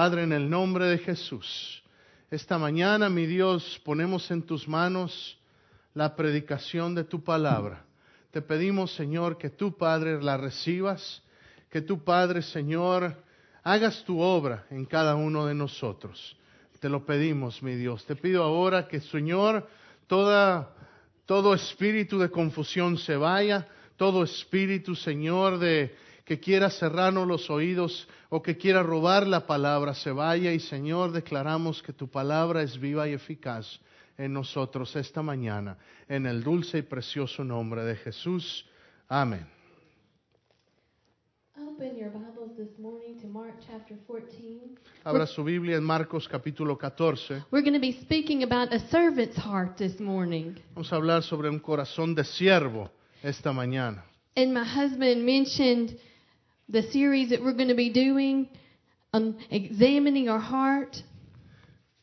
[0.00, 1.82] Padre, en el nombre de Jesús,
[2.30, 5.36] esta mañana, mi Dios, ponemos en tus manos
[5.92, 7.82] la predicación de tu palabra.
[8.30, 11.20] Te pedimos, Señor, que tú, Padre, la recibas,
[11.68, 13.12] que tú, Padre, Señor,
[13.64, 16.36] hagas tu obra en cada uno de nosotros.
[16.78, 18.04] Te lo pedimos, mi Dios.
[18.06, 19.66] Te pido ahora que, Señor,
[20.06, 25.92] todo espíritu de confusión se vaya, todo espíritu, Señor, de
[26.28, 31.10] que quiera cerrarnos los oídos o que quiera robar la palabra se vaya y Señor
[31.10, 33.80] declaramos que tu palabra es viva y eficaz
[34.18, 38.66] en nosotros esta mañana, en el dulce y precioso nombre de Jesús.
[39.08, 39.46] Amén.
[41.56, 44.76] Open your Bibles this morning to Mark chapter 14.
[45.04, 47.44] Abra su Biblia en Marcos capítulo 14.
[47.50, 50.56] We're going to be speaking about a servant's heart this morning.
[50.74, 52.90] Vamos a hablar sobre un corazón de siervo
[53.22, 54.04] esta mañana.
[54.36, 55.98] And my husband mentioned
[56.68, 58.48] the series that we're going to be doing
[59.12, 60.96] on examining our heart.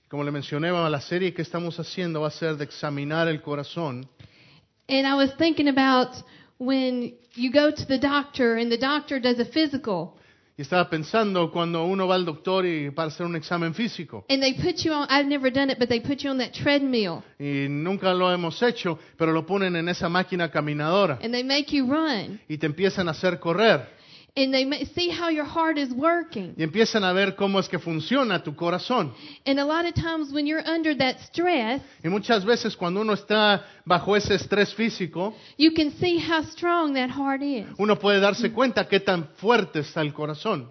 [0.10, 4.08] Como le mencioné, la serie que estamos haciendo va a ser de examinar el corazón.
[4.88, 6.16] And I was thinking about
[6.58, 10.18] when you go to the doctor and the doctor does a physical
[10.58, 14.26] Y estaba pensando cuando uno va al doctor y para hacer un examen físico.
[14.30, 16.54] and they put you on, I've never done it, but they put you on that
[16.54, 21.44] treadmill Y nunca lo hemos hecho, pero lo ponen en esa máquina caminadora and they
[21.44, 23.86] make you run y te empiezan a hacer correr
[24.38, 26.54] and they ma- see how your heart is working.
[26.58, 29.14] y empiezan a ver cómo es que funciona tu corazón.
[29.46, 33.14] And a lot of times when you're under that stress, Y muchas veces cuando uno
[33.14, 37.66] está bajo ese estrés físico, you can see how strong that heart is.
[37.78, 40.70] uno puede darse cuenta qué tan fuerte está el corazón.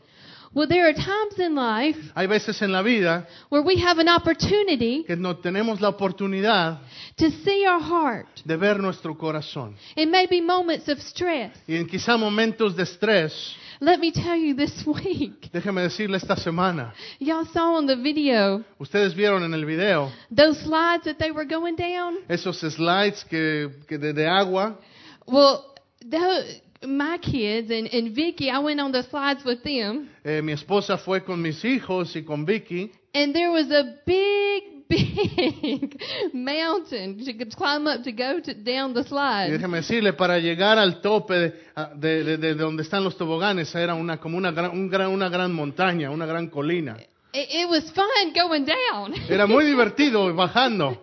[0.54, 4.08] Well, there are times in life Hay veces en la vida where we have an
[4.08, 6.78] opportunity que no tenemos la oportunidad
[7.16, 8.28] to see our heart.
[8.44, 9.74] de ver nuestro corazón.
[9.96, 11.52] It may be moments of stress.
[11.66, 13.32] Y en quizá momentos de estrés,
[13.80, 18.62] Let me tell you this week, déjeme decirle esta semana, y'all saw on the video
[18.78, 22.18] ustedes vieron en el video those slides that they were going down.
[22.28, 24.78] esos slides que, que de, de agua.
[25.26, 25.64] Well,
[26.08, 26.44] tho-
[26.86, 30.96] my kids and, and Vicky, I went on the slides with them, Eh, mi esposa
[30.98, 36.00] fue con mis hijos y con Vicky and there was a big, big
[36.32, 39.50] mountain she could climb up to go to, down the y slide.
[39.52, 41.52] déjeme decirle, para llegar al tope de,
[41.96, 45.28] de- de- de donde están los toboganes era una, como una gran, un gran- una
[45.28, 46.96] gran montaña, una gran colina.
[47.36, 50.96] It, was fun going down, Era muy divertido bajando,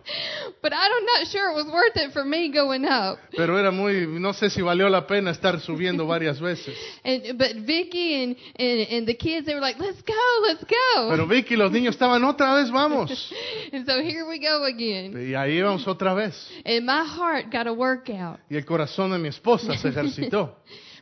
[0.62, 3.19] but I'm not sure it was worth it for me going up.
[3.36, 6.78] pero era muy, no sé si valió la pena estar subiendo varias veces.
[7.03, 11.09] And but Vicky and, and and the kids they were like, "Let's go, let's go."
[11.09, 13.12] Pero Vicky y los niños estaban otra vez, vamos.
[13.74, 15.12] and so here we go again.
[15.12, 16.34] Y ahí íbamos otra vez.
[16.64, 18.40] And my heart got a workout.
[18.50, 20.56] Y el corazón de mi esposa se ejercitó.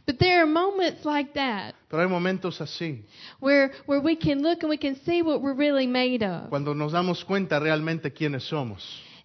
[0.10, 3.04] But there are moments like that Pero hay momentos así,
[3.40, 6.50] where where we can look and we can see what we're really made of.
[6.50, 8.82] cuando nos damos cuenta realmente quiénes somos.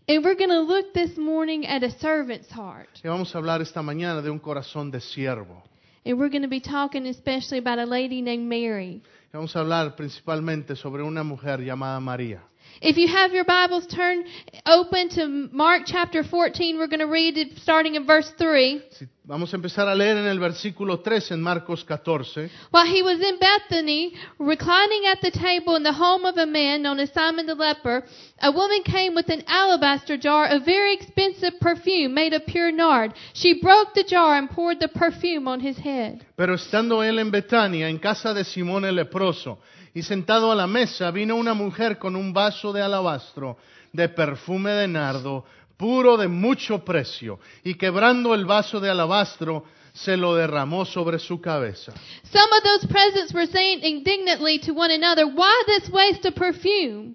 [0.06, 2.90] And we're going to look this morning at a servant's heart.
[3.02, 5.62] Y vamos a hablar esta mañana de un corazón de siervo.
[6.04, 9.00] And we're going to be talking especially about a lady named Mary.
[9.32, 12.42] Y vamos a hablar principalmente sobre una mujer llamada María.
[12.80, 14.26] If you have your Bibles turned
[14.66, 18.82] open to Mark chapter 14, we're going to read it starting in verse 3.
[19.26, 22.50] Vamos a empezar a leer en el versículo 3 en Marcos 14.
[22.70, 26.82] While he was in Bethany, reclining at the table in the home of a man
[26.82, 28.04] known as Simon the leper,
[28.42, 33.14] a woman came with an alabaster jar of very expensive perfume made of pure nard.
[33.32, 36.22] She broke the jar and poured the perfume on his head.
[36.36, 39.58] Pero estando él en Betania, en casa de Simón el leproso,
[39.94, 43.56] y sentado a la mesa, vino una mujer con un vaso de alabastro
[43.92, 45.44] de perfume de nardo,
[45.76, 51.40] puro de mucho precio, y quebrando el vaso de alabastro, se lo derramó sobre su
[51.40, 51.92] cabeza.
[52.24, 57.14] Some of those presents were saying indignantly to one another, Why this waste of perfume?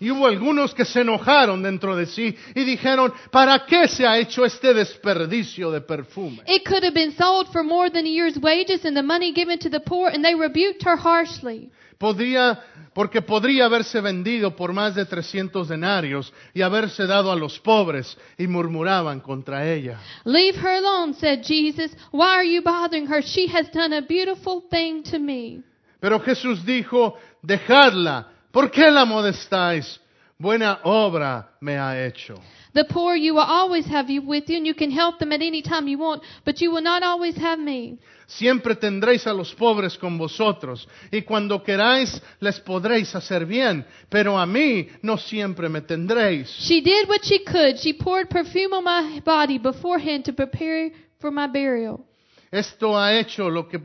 [0.00, 4.16] Y hubo algunos que se enojaron dentro de sí y dijeron, ¿para qué se ha
[4.16, 6.40] hecho este desperdicio de perfume?
[6.46, 9.58] It could have been sold for more than a year's wages and the money given
[9.58, 11.70] to the poor, and they rebuked her harshly.
[11.98, 12.62] Podría,
[12.94, 18.16] porque podría haberse vendido por más de 300 denarios y haberse dado a los pobres
[18.38, 19.98] y murmuraban contra ella.
[20.24, 21.90] Leave her alone, said Jesus.
[22.12, 23.20] Why are you bothering her?
[23.20, 25.64] She has done a beautiful thing to me.
[25.98, 28.28] Pero Jesús dijo, dejadla,
[28.58, 30.00] ¿por qué la molestáis?
[30.36, 32.34] Buena obra me ha hecho.
[32.74, 35.40] The poor you will always have you with you, and you can help them at
[35.40, 37.98] any time you want, but you will not always have me.
[38.26, 44.36] Siempre tendréis a los pobres con vosotros, y cuando queráis les podréis hacer bien, pero
[44.36, 46.48] a mí no siempre me tendréis.
[46.58, 47.78] She did what she could.
[47.78, 50.90] She poured perfume on my body beforehand to prepare
[51.20, 52.04] for my burial.
[52.50, 53.78] Esto ha hecho lo que,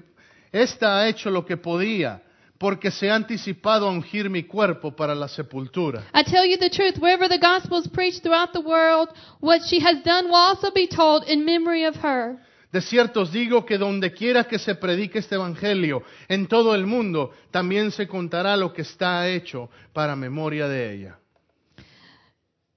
[0.52, 2.24] esta ha hecho lo que podía,
[2.64, 6.06] porque se ha anticipado a ungir mi cuerpo para la sepultura.
[6.14, 9.10] I tell you the truth, wherever the gospel is preached throughout the world,
[9.42, 12.38] what she has done will also be told in memory of her.
[12.72, 16.86] De cierto os digo que donde quiera que se predique este evangelio en todo el
[16.86, 21.20] mundo, también se contará lo que está hecho para memoria de ella.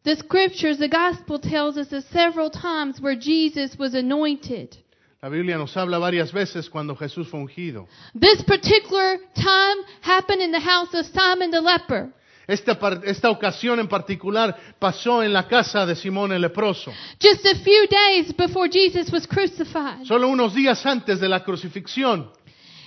[0.02, 4.76] The scriptures, the gospel tells us of several times where Jesus was anointed.
[5.22, 7.88] La Biblia nos habla varias veces cuando Jesús fue ungido.
[8.18, 12.12] This particular time happened in the house of Simon the leper.
[12.46, 16.92] Esta, esta ocasión en particular pasó en la casa de Simón el leproso.
[17.20, 20.06] Just a few days before Jesus was crucified.
[20.06, 22.30] Solo unos días antes de la crucifixión.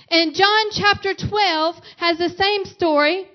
[0.08, 3.26] And John chapter 12 has the same story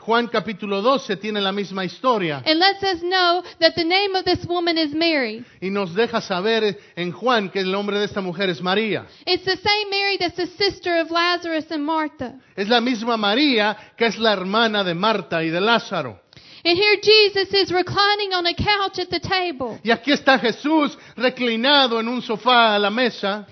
[0.00, 4.24] Juan capítulo 12 tiene la misma historia and lets us know that the name of
[4.24, 5.44] this woman is Mary.
[5.60, 9.06] y nos deja saber en Juan que el nombre de esta mujer es María.
[9.26, 12.34] It's the same Mary that's the sister of Lazarus and Martha.
[12.56, 16.18] Es la misma María que es la hermana de Marta y de Lázaro.
[16.64, 19.78] And here Jesus is reclining on a couch at the table.
[19.82, 23.46] Y aquí está Jesús reclinado en un sofá a la mesa.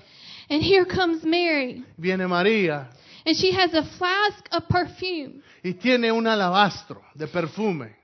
[0.49, 1.83] And here comes Mary.
[1.97, 2.89] Viene María
[3.29, 5.43] And she has a flask of perfume.
[5.63, 7.95] y tiene un alabastro de perfume.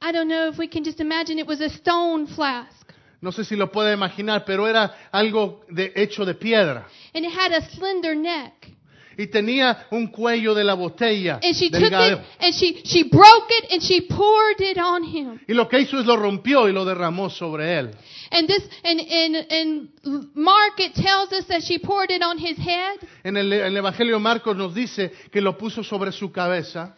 [0.00, 2.90] I don't know if we can just imagine it was a stone flask.
[3.20, 6.86] No sé si lo puede imaginar, pero era algo de, hecho de piedra.
[7.14, 8.70] And it had a slender neck.
[9.16, 11.40] Y tenía un cuello de la botella.
[11.42, 15.40] And she took it and she, she broke it and she poured it on him.
[15.46, 17.90] Y lo que hizo es lo rompió y lo derramó sobre él.
[18.30, 22.58] And this and and and Mark it tells us that she poured it on his
[22.58, 22.98] head.
[23.22, 26.96] En el, el Evangelio de Marcos nos dice que lo puso sobre su cabeza.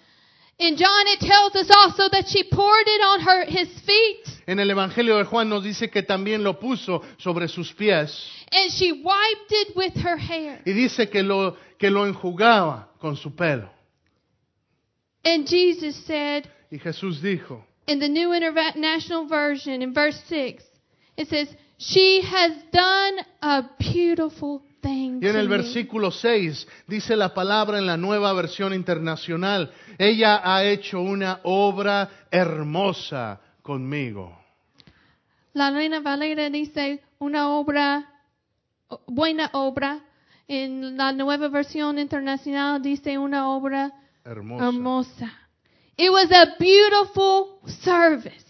[0.59, 4.59] In John it tells us also that she poured it on her his feet En
[4.59, 8.11] el Evangelio de Juan nos dice que también lo puso sobre sus pies.
[8.53, 10.61] and she wiped it with her hair.
[10.65, 13.69] Y dice que lo, que lo enjugaba con su pelo.
[15.25, 20.63] And Jesus said Y Jesús dijo, in the New International Version in verse 6
[21.17, 21.49] it says
[21.79, 27.79] she has done a beautiful thing y en el me." versículo 6 dice la palabra
[27.79, 34.39] en la nueva versión internacional, ella ha hecho una obra hermosa conmigo.
[35.53, 38.13] La Reina Valera dice una obra,
[39.07, 40.01] buena obra.
[40.49, 43.91] En la nueva versión internacional dice una obra
[44.25, 44.67] Hermosa.
[44.67, 45.33] hermosa.
[45.97, 48.45] It was a beautiful service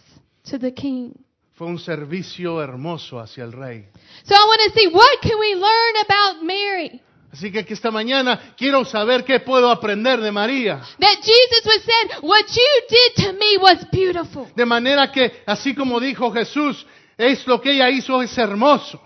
[0.51, 1.26] to the king.
[1.57, 3.89] Fue un servicio hermoso hacia el rey.
[4.25, 7.01] So I want to see what can we learn about Mary?
[7.33, 10.83] Así que esta mañana quiero saber qué puedo aprender de María.
[10.99, 14.47] That Jesus was saying, what you did to me was beautiful.
[14.55, 16.87] De manera que, así como dijo Jesús,
[17.17, 19.01] es lo que ella hizo es hermoso.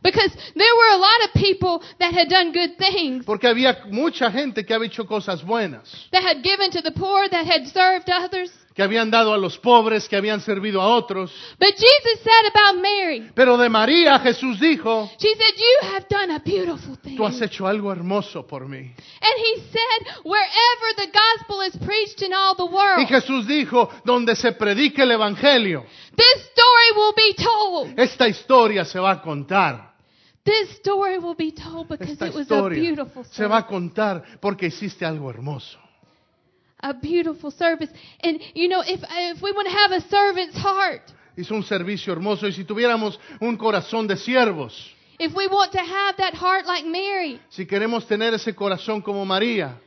[0.00, 4.30] Because there were a lot of people that had done good things, Porque había mucha
[4.30, 8.08] gente que había hecho cosas buenas, that had given to the poor, that had served
[8.10, 8.52] others.
[8.74, 11.30] Que habían dado a los pobres, que habían servido a otros.
[11.60, 16.32] But Jesus said about Mary, Pero de María Jesús dijo, she said, you have done
[16.34, 17.16] a beautiful thing.
[17.16, 18.78] tú has hecho algo hermoso por mí.
[18.78, 23.88] And he said, wherever the gospel is preached in all the world, Y Jesús dijo,
[24.04, 25.84] donde se predique el Evangelio,
[26.16, 27.98] this story will be told.
[27.98, 29.94] esta historia se va a contar.
[30.44, 33.66] This story will be told because Esta it was a historia beautiful se va a
[33.66, 35.78] contar porque hiciste algo hermoso.
[36.86, 37.88] A beautiful service.
[38.22, 41.00] And you know, if if we want to have a servant's heart,
[41.34, 44.72] Hizo un servicio hermoso y si tuviéramos un corazón de siervos,
[45.18, 49.24] if we want to have that heart like Mary, si queremos tener ese corazón como
[49.24, 49.80] María,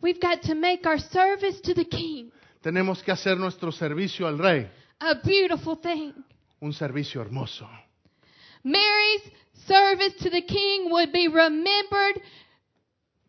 [0.00, 2.32] we've got to make our service to the king
[2.62, 4.68] tenemos que hacer nuestro servicio al rey
[5.00, 6.12] a beautiful thing.
[6.62, 7.68] un servicio hermoso.
[8.64, 9.22] Mary's
[9.66, 12.20] service to the king would be remembered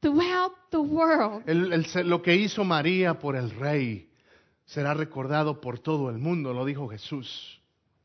[0.01, 1.43] throughout the world.
[1.47, 4.07] El- el- lo que hizo María por el rey
[4.65, 7.59] será recordado por todo el mundo, lo dijo Jesús.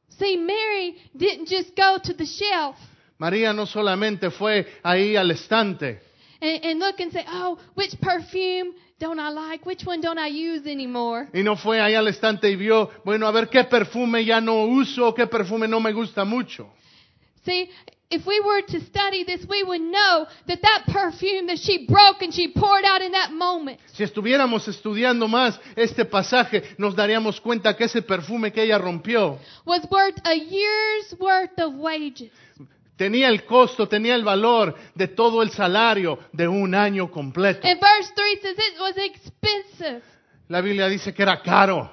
[0.08, 2.76] See, Mary didn't just go to the shelf
[3.18, 6.00] María no solamente fue ahí al estante
[6.40, 9.66] and, and look and say, oh, which perfume don't I like?
[9.66, 11.28] Which one don't I use anymore?
[11.34, 14.64] y no fue ahí al estante y vio, bueno, a ver qué perfume ya no
[14.64, 16.70] uso, qué perfume no me gusta mucho.
[17.44, 17.68] See,
[18.10, 22.22] if we were to study this, we would know that that perfume that she broke
[22.22, 27.40] and she poured out in that moment Si estuviéramos estudiando más este pasaje, nos daríamos
[27.40, 32.30] cuenta que ese perfume que ella rompió was worth a year's worth of wages.
[32.96, 37.66] tenía el costo, tenía el valor de todo el salario de un año completo.
[37.66, 40.02] And verse 3 says it was expensive.
[40.48, 41.90] La Biblia dice que era caro.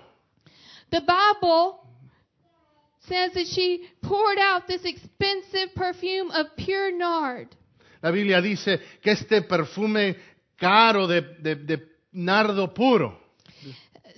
[0.91, 1.82] The Bible
[3.07, 7.55] says that she poured out this expensive perfume of pure nard.
[8.01, 10.15] La Biblia dice que este perfume
[10.59, 11.77] caro de, de- de
[12.13, 13.17] nardo puro.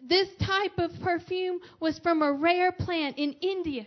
[0.07, 3.85] This type of perfume was from a rare plant in India.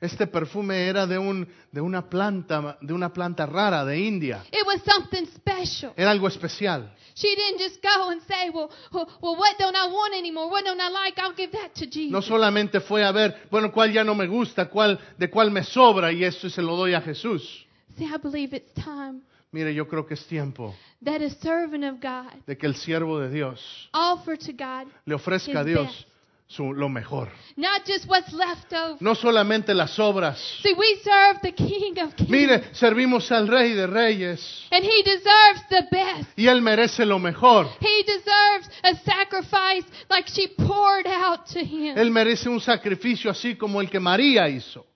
[0.00, 4.44] Este perfume era de, un, de, una planta, de una planta rara de India.
[4.52, 5.92] It was something special.
[5.96, 6.92] Era algo especial.
[7.14, 10.50] She didn't just go and say, well, well, well, what don't I want anymore?
[10.50, 11.18] What don't I like?
[11.18, 12.12] I'll give that to Jesus.
[12.12, 15.64] No solamente fue a ver, bueno, cuál ya no me gusta, cuál, de cuál me
[15.64, 17.66] sobra y eso se lo doy a Jesús.
[17.96, 19.22] See, I believe it's time
[19.52, 23.18] Mire, yo creo que es tiempo that a servant of God de que el siervo
[23.18, 26.06] de Dios offer to God le ofrezca a Dios.
[26.48, 27.28] Su, lo mejor.
[27.56, 28.96] not just what's left over.
[29.00, 30.38] No solamente las obras.
[30.62, 35.02] See, we serve the King of Kings, Mire, servimos al Rey de Reyes and He
[35.02, 36.28] deserves the best.
[36.38, 37.66] y Él merece lo mejor.
[37.80, 41.98] He deserves a sacrifice like she poured out to Him.
[41.98, 44.86] Él merece un sacrificio así como el que María hizo.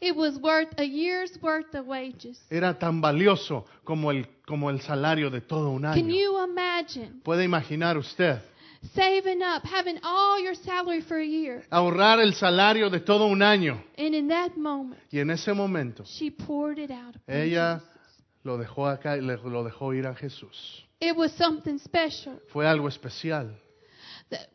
[0.00, 2.38] It was worth a year's worth of wages.
[2.50, 6.14] Era tan valioso como el, como el salario de todo un Can año.
[6.14, 8.38] you imagine Puede imaginar usted
[8.94, 13.42] saving up, having all your salary for a year, ahorrar el salario de todo un
[13.42, 17.16] año and in that moment, y en ese momento she poured it out.
[17.26, 17.82] ella
[18.44, 20.84] lo dejó acá y lo dejó ir a Jesús.
[21.00, 22.40] It was something special.
[22.52, 23.54] Fue algo especial.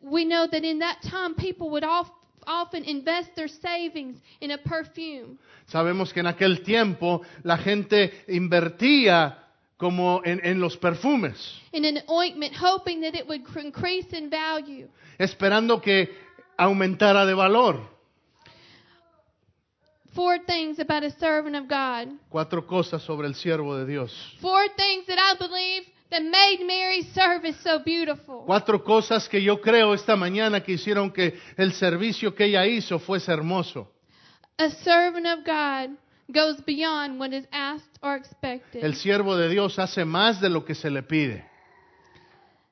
[0.02, 2.10] We know that in that time, people would of,
[2.46, 5.38] often invest their savings in a perfume.
[5.66, 9.43] Sabemos que en aquel tiempo la gente invertía
[9.76, 11.36] como en, en los perfumes,
[11.72, 14.88] in an ointment, hoping that it would cr- increase in value.
[15.18, 16.08] esperando que
[16.56, 17.80] aumentara de valor.
[20.14, 22.08] Four things about a servant of God.
[22.30, 24.12] Cuatro cosas sobre el siervo de Dios.
[24.40, 28.44] Four things that I believe that made Mary's service so beautiful.
[28.46, 33.00] Cuatro cosas que yo creo esta mañana que hicieron que el servicio que ella hizo
[33.00, 33.88] fuese hermoso.
[34.56, 35.96] A servant of God
[36.32, 38.82] goes beyond what is asked or expected.
[38.84, 41.44] El siervo de Dios hace más de lo que se le pide.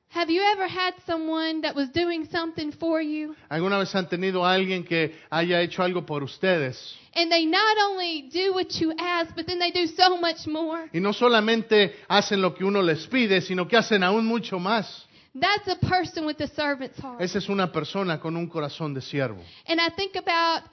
[0.09, 4.45] Have you ever had someone that was doing something for you ¿Alguna vez han tenido
[4.45, 6.95] a alguien que haya hecho algo por ustedes?
[7.15, 10.87] and they not only do what you ask, but then they do so much more?
[10.93, 15.07] Y no solamente hacen lo que uno les pide, sino que hacen aún mucho más.
[15.35, 17.19] That's a person with a servant's heart.
[17.19, 19.41] Esa es una persona con un corazón de siervo.
[19.67, 20.63] And I think about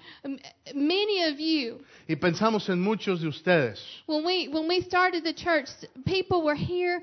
[0.75, 1.83] many of you.
[2.07, 3.81] Y pensamos en muchos de ustedes.
[4.07, 5.67] When we when we started the church,
[6.05, 7.02] people were here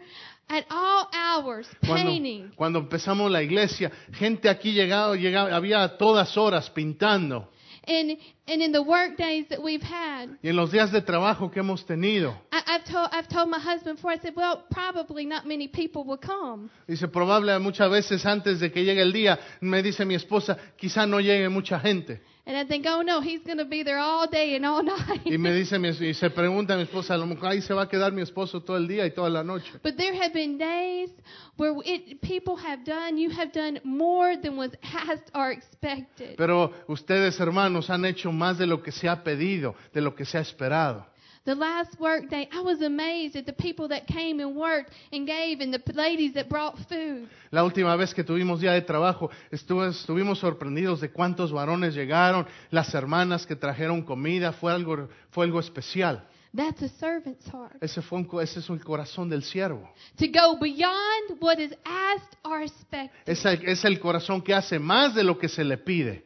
[0.49, 2.51] at all hours Cuando, painting.
[2.55, 7.49] cuando empezamos la iglesia, gente aquí llegado, llegaba, había a todas horas pintando.
[7.87, 8.17] And
[8.47, 11.61] and in the work days that we've had, Y en los días de trabajo que
[11.61, 14.11] hemos tenido, I, I've told I've told my husband before.
[14.11, 16.69] I said, well, probably not many people will come.
[16.87, 21.07] dice, probable muchas veces antes de que llegue el día, me dice mi esposa, quizá
[21.07, 22.19] no llegue mucha gente.
[22.47, 25.19] And I think, oh no, he's going to be there all day and all night.
[25.25, 27.81] Y me dice, mi- y se pregunta mi esposa, a lo mejor ahí se va
[27.83, 29.69] a quedar mi esposo todo el día y toda la noche.
[29.83, 31.09] But there have been days
[31.57, 36.37] where it, people have done, you have done more than was asked or expected.
[36.37, 40.23] Pero ustedes, hermanos, han hecho más de lo que se ha pedido, de lo que
[40.23, 41.05] se ha esperado.
[41.47, 45.25] The last work day, I was amazed at the people that came and worked and
[45.25, 47.29] gave and the ladies that brought food.
[47.51, 52.45] La última vez que tuvimos día de trabajo, estuve- estuvimos sorprendidos de cuántos varones llegaron,
[52.69, 56.21] las hermanas que trajeron comida, fue algo, fue algo especial.
[56.53, 57.81] That's a servant's heart.
[57.81, 59.89] Ese, fue un ese es el corazón del siervo.
[60.17, 63.21] To go beyond what is asked or expected.
[63.25, 66.25] Es el, es el corazón que hace más de lo que se le pide.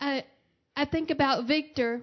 [0.00, 0.24] I,
[0.74, 2.00] I think about Victor.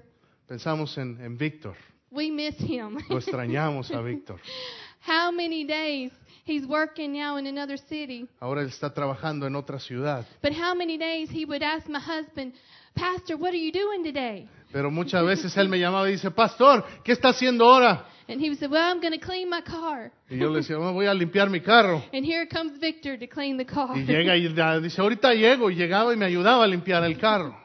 [0.47, 1.75] Pensamos en, en Víctor,
[2.11, 2.97] We miss him.
[3.09, 4.39] lo extrañamos a Víctor.
[5.05, 6.11] How many days
[6.45, 8.27] he's working now in another city?
[8.39, 10.25] Ahora él está trabajando en otra ciudad.
[10.41, 12.53] But how many days he would ask my husband,
[12.95, 14.47] Pastor, what are you doing today?
[14.71, 18.05] Pero muchas veces él me llamaba y dice, Pastor, ¿qué está haciendo ahora?
[18.29, 20.11] And he would say, Well, I'm going to clean my car.
[20.29, 22.01] Y yo le decía, "Oh, voy a limpiar mi carro.
[22.13, 23.97] And here comes Victor to clean the car.
[23.97, 24.47] Y llega y
[24.81, 25.69] dice, ahorita llego.
[25.69, 27.62] Y llegaba y me ayudaba a limpiar el carro.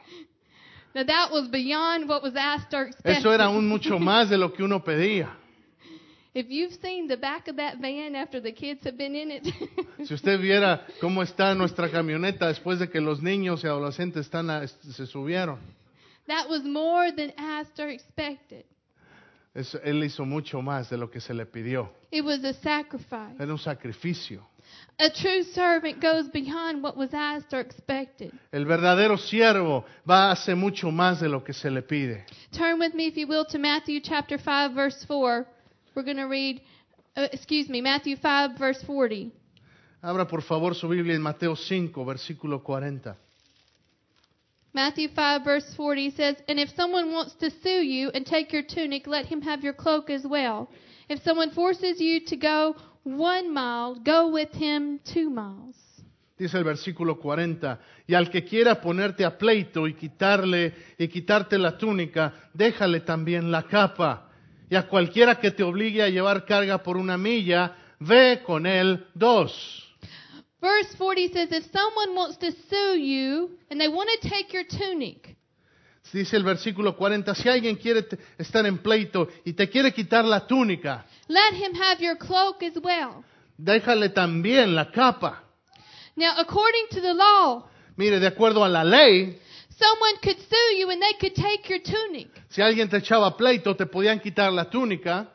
[0.95, 3.17] Now that was beyond what was asked or expected.
[3.19, 5.29] Eso era aún mucho más de lo que uno pedía.
[6.33, 9.47] If you've seen the back of that van after the kids have been in it,
[10.07, 14.49] Si usted viera cómo está nuestra camioneta después de que los niños y adolescentes están
[14.49, 15.57] a- se subieron.
[16.27, 18.63] that was more than asked or expected.
[19.55, 21.89] Eso- él hizo mucho más de lo que se le pidió.
[22.11, 23.35] It was a sacrifice.
[23.39, 24.45] Era un sacrificio.
[25.01, 28.33] A true servant goes beyond what was asked or expected.
[28.51, 32.25] El verdadero siervo va a hacer mucho más de lo que se le pide.
[32.51, 35.45] Turn with me, if you will, to Matthew chapter 5, verse 4.
[35.95, 36.61] We're going to read,
[37.15, 39.31] uh, excuse me, Matthew 5, verse 40.
[40.03, 43.15] Abra por favor su Biblia en Mateo 5, versículo 40.
[44.73, 48.63] Matthew 5, verse 40 says, And if someone wants to sue you and take your
[48.63, 50.69] tunic, let him have your cloak as well.
[51.07, 52.75] If someone forces you to go
[53.17, 55.75] one mile, go with him two miles.
[56.37, 61.57] Dice el versículo 40, y al que quiera ponerte a pleito y quitarle y quitarte
[61.57, 64.29] la túnica, déjale también la capa.
[64.69, 69.05] Y a cualquiera que te obligue a llevar carga por una milla, ve con él
[69.13, 69.85] dos.
[70.61, 74.65] Verse 40 says, If someone wants to sue you and they want to take your
[74.65, 75.35] tunic,
[76.11, 78.05] Dice el versículo 40, si alguien quiere
[78.37, 82.73] estar en pleito y te quiere quitar la túnica, let him have your cloak as
[82.81, 83.23] well.
[83.57, 85.43] déjale también la capa.
[86.15, 89.37] Now, according to the law, Mire, de acuerdo a la ley,
[89.77, 93.75] someone could sue you and they could take your tunic, si alguien te echaba pleito,
[93.75, 95.27] te podían quitar la túnica,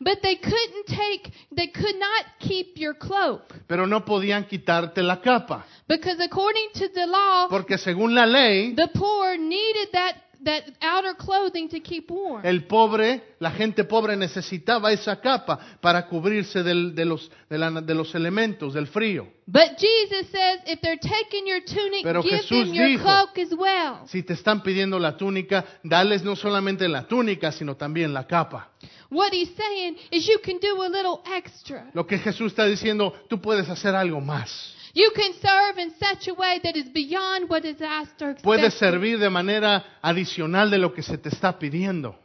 [0.00, 3.54] but they couldn't take, they could not keep your cloak.
[3.66, 5.64] pero no podían quitarte la capa.
[5.88, 11.14] Because according to the law, Porque según la ley, the poor needed that, that outer
[11.16, 12.44] clothing to keep warm.
[12.44, 17.70] el pobre, la gente pobre necesitaba esa capa para cubrirse del- de, los, de, la-
[17.80, 19.26] de los elementos, del frío.
[19.46, 23.38] But Jesus says, if they're taking your tunic, Pero give Jesús them your dijo- cloak
[23.38, 24.06] as well.
[24.08, 28.68] Si te están pidiendo la túnica, dales no solamente la túnica, sino también la capa.
[29.10, 31.90] What he's saying is you can do a little extra.
[31.94, 34.74] Lo que Jesús está diciendo, tú puedes hacer algo más.
[34.94, 38.44] You can serve in such a way that is beyond what is asked or expected.
[38.44, 42.16] Puedes servir de manera adicional de lo que se te está pidiendo.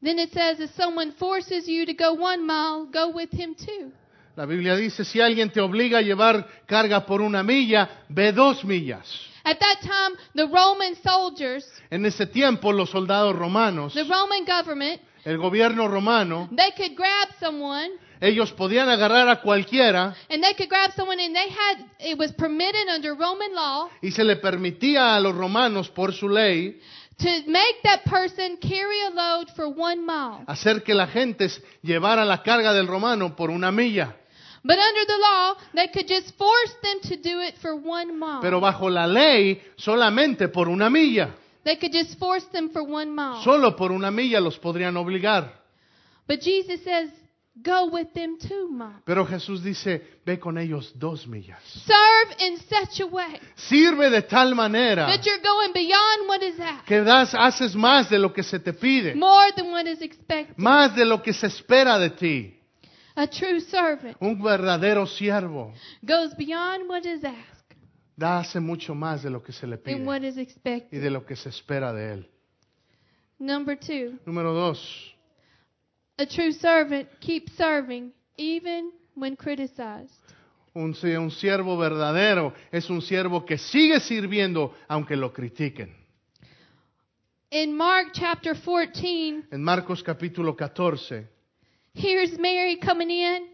[0.00, 3.92] Then it says, if someone forces you to go one mile, go with him too.
[4.34, 8.64] La Biblia dice, si alguien te obliga a llevar carga por una milla, ve dos
[8.64, 9.06] millas.
[9.44, 15.00] At that time, the Roman soldiers, En ese tiempo, los soldados romanos, the Roman government,
[15.24, 17.90] el gobierno romano, they could grab someone
[18.22, 22.32] ellos podían agarrar a cualquiera and they could grab someone and they had it was
[22.32, 26.80] permitted under Roman law y se le permitía a los romanos, por su ley,
[27.18, 30.44] to make that person carry a load for one mile.
[30.46, 31.48] hacer que la gente
[31.82, 34.16] llevara la carga del romano por una milla.
[34.64, 38.40] But under the law, they could just force them to do it for one mile.
[38.40, 41.34] Pero bajo la ley, solamente por una milla.
[41.64, 43.42] They could just force them for one mile.
[43.42, 45.52] Solo por una milla los podrían obligar.
[46.28, 47.10] But Jesus says,
[47.60, 49.02] go with them two miles.
[49.04, 51.60] Pero Jesús dice, ve con ellos dos millas.
[51.84, 56.58] Serve in such a way Sirve de tal manera that you're going beyond what is
[56.60, 60.00] asked, que das, haces más de lo que se te pide, more than what is
[60.00, 60.56] expected.
[60.56, 62.58] más de lo que se espera de ti.
[63.14, 67.76] A true servant Un verdadero siervo goes beyond what is asked
[68.16, 71.02] da hace mucho más de lo que se le and what pide is y expected.
[71.02, 72.28] de lo que se espera de él.
[73.38, 74.78] Number two, Número dos,
[76.22, 80.14] a true servant keeps serving even when criticized.
[80.74, 85.94] un, un siervo verdadero es un siervo que sigue sirviendo aunque lo critiquen.
[87.50, 91.26] In Mark chapter 14, En Marcos capítulo 14
[91.94, 93.48] here's Mary coming in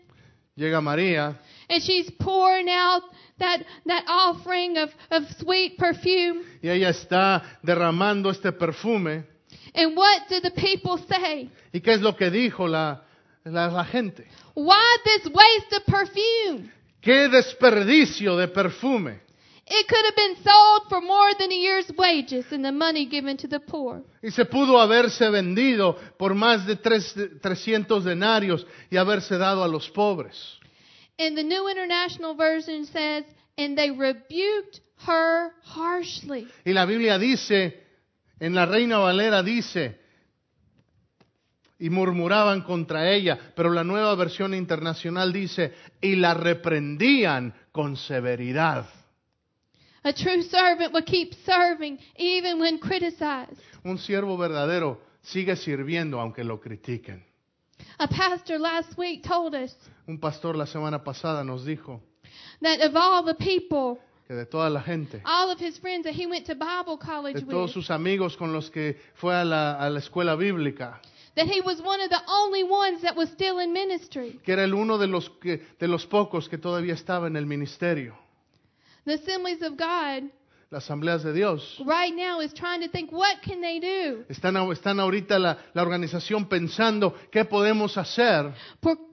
[0.57, 1.37] llega María
[1.69, 3.03] and she's pouring out
[3.39, 6.43] that, that offering of, of sweet perfume.
[6.63, 9.25] y ella está derramando este perfume.
[9.79, 11.49] And what do the people say?
[11.73, 13.03] ¿Y qué es lo que dijo la,
[13.45, 14.27] la, la gente?
[14.55, 16.73] Why this waste of perfume?
[17.01, 19.21] ¡Qué desperdicio de perfume!
[19.71, 23.37] It could have been sold for more than a year's wages and the money given
[23.37, 24.03] to the poor.
[24.21, 29.69] Y se pudo haberse vendido por más de tres, 300 denarios y haberse dado a
[29.69, 30.59] los pobres.
[31.21, 33.25] And the New International Version says,
[33.57, 36.49] and they rebuked her harshly.
[36.65, 37.75] Y la Biblia dice,
[38.41, 39.99] en la Reina Valera dice,
[41.79, 48.87] y murmuraban contra ella, pero la nueva versión internacional dice, y la reprendían con severidad.
[50.05, 53.59] A true servant will keep serving even when criticized.
[53.85, 57.25] Un siervo verdadero sigue sirviendo aunque lo critiquen.
[57.99, 62.01] A pastor last week told us Un pastor la semana pasada nos dijo
[62.61, 66.13] that of all the people, que de toda la gente, all of his friends that
[66.13, 69.43] he went to Bible college de todos with, sus amigos con los que fue a
[69.43, 71.01] la, a la escuela bíblica,
[71.35, 74.39] that he was one of the only ones that was still in ministry.
[74.45, 77.47] que era el uno de los, que, de los pocos que todavía estaba en el
[77.47, 78.15] ministerio.
[79.07, 80.31] The Assemblies of God
[80.71, 81.81] Las asambleas de Dios.
[81.87, 85.81] right now is trying to think what can they do Están, están ahorita la, la
[85.81, 88.53] organización pensando qué podemos hacer,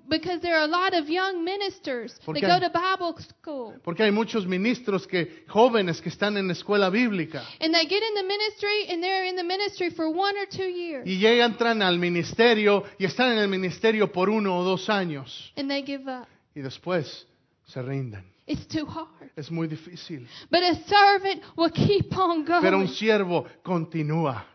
[0.10, 4.12] because there are a lot of young ministers that go to Bible school porque hay
[4.12, 8.88] muchos ministros que, jóvenes que están en escuela bíblica and they get in the ministry
[8.90, 12.84] and they're in the ministry for one or two years y llegan, entran al ministerio
[13.00, 16.28] y están en el ministerio por uno o dos años and they give up.
[16.56, 17.26] y después
[17.66, 18.24] se rinden.
[18.48, 19.32] It's too hard.
[19.36, 20.28] Es muy difícil.
[20.52, 22.62] But a servant will keep on going.
[22.62, 24.46] Pero un siervo continúa.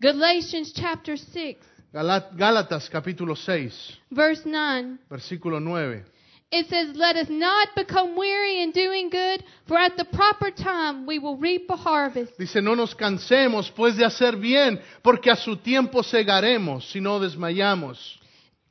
[0.00, 4.98] Galatians chapter 6, Galat- Gálatas capítulo 6, verse 9.
[5.08, 6.04] versículo 9.
[6.52, 11.06] It says, Let us not become weary in doing good, for at the proper time
[11.06, 12.36] we will reap a harvest.
[12.38, 17.20] Dice, no nos cansemos pues de hacer bien, porque a su tiempo segaremos si no
[17.20, 18.18] desmayamos.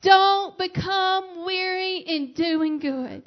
[0.02, 3.24] Don't become weary in doing good.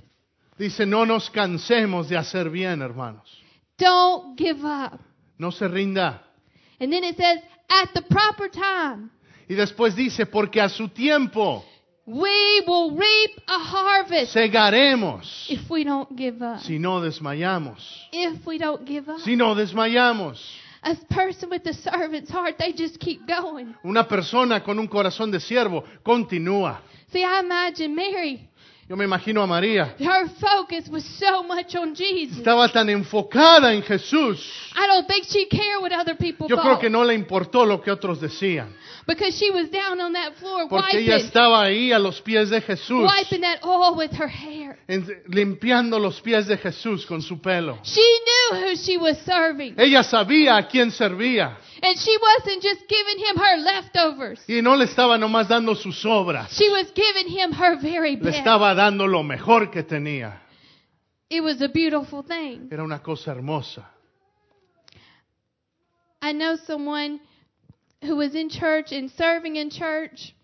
[0.58, 3.42] Dice, no nos cansemos de hacer bien, hermanos.
[3.78, 5.00] Don't give up.
[5.38, 6.22] No se rinda.
[6.78, 7.38] And then it says,
[7.70, 9.10] At the proper time
[9.52, 11.62] Y después dice, porque a su tiempo
[12.06, 16.58] we will reap a harvest segaremos if we don't give up.
[16.60, 18.08] si no desmayamos.
[18.12, 19.20] If we don't give up.
[19.20, 20.42] Si no desmayamos.
[20.82, 23.74] A person with a servant's heart, they just keep going.
[23.84, 26.80] Una persona con un corazón de siervo continúa.
[27.12, 28.48] See, I imagine Mary,
[28.88, 29.94] Yo me imagino a María.
[29.98, 32.38] her focus was so much on Jesus.
[32.38, 34.44] Estaba tan enfocada en Jesús.
[34.74, 37.80] I don't think she cared what other people Yo creo que no le importó lo
[37.80, 38.74] que otros decían.
[39.06, 42.50] because she was down on that floor Porque ella wiping, estaba ahí a los pies
[42.50, 43.04] de Jesús.
[43.08, 44.76] wiping that oil with her hair.
[44.88, 47.78] en- limpiando los pies de Jesús con su pelo.
[47.84, 51.56] She knew who she was serving, Ella sabía a quién servía.
[51.82, 54.40] And she wasn't just giving him her leftovers.
[54.48, 56.50] Y no le estaba nomás dando sus obras.
[56.56, 58.26] She was giving him her very best.
[58.26, 60.38] Le estaba dando lo mejor que tenía.
[61.28, 62.68] It was a beautiful thing.
[62.70, 63.86] Era una cosa hermosa.
[66.20, 67.20] I know someone
[68.02, 70.34] who was in church and serving in church,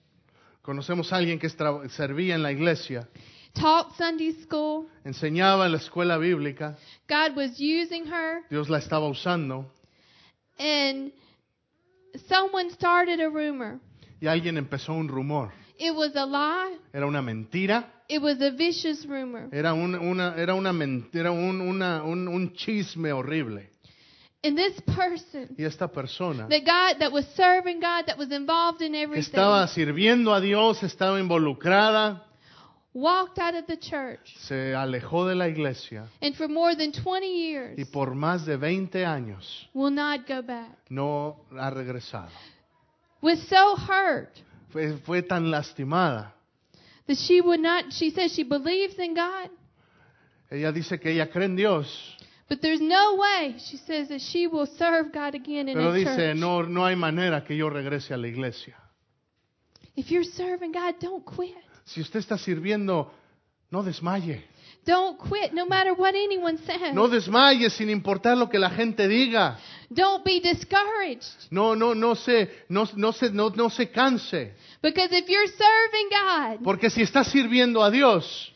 [0.64, 3.08] Conocemos a alguien que servía en la iglesia,
[3.54, 4.86] taught Sunday school.
[5.04, 6.76] enseñaba en la escuela bíblica.
[7.08, 9.66] God was using her, Dios la estaba usando.
[10.58, 11.12] and
[12.28, 13.80] someone started a rumor.
[14.20, 15.52] Y alguien empezó un rumor.
[15.78, 16.76] It was a lie.
[16.92, 17.86] Era una mentira.
[18.08, 19.48] It was a vicious rumor.
[19.52, 20.70] Era un, una, era una
[21.12, 23.70] era un, una- un, un chisme horrible.
[24.42, 28.80] And this person Y esta persona that God that was serving God, that was involved
[28.82, 32.24] in everything, estaba sirviendo a Dios, estaba involucrada,
[32.94, 34.34] walked out of the church.
[34.38, 38.56] se alejó de la iglesia And for more than 20 years y por más de
[38.56, 40.78] 20 años will not go back.
[40.90, 42.30] no ha regresado.
[43.20, 44.30] Was so hurt
[44.70, 46.32] Fue, fue tan lastimada.
[47.06, 49.50] that she would not she says she believes in God,
[50.50, 51.86] Ella dice que ella cree en Dios,
[52.48, 56.04] but there's no way she says that she will serve God again in pero dice,
[56.16, 56.36] church.
[56.36, 58.74] no, no hay manera que yo regrese a la iglesia.
[59.94, 61.54] If you're serving God, don't quit.
[61.88, 63.10] Si usted está sirviendo,
[63.70, 64.44] no desmaye.
[64.84, 66.94] Don't quit no matter what anyone says.
[66.94, 67.08] No
[67.70, 69.58] sin importar lo que la gente diga.
[69.90, 71.50] Don't be discouraged.
[71.50, 74.54] No, no, no se, no, no se, no, no se canse.
[74.82, 78.52] Because if you're serving God, Porque si está sirviendo a Dios,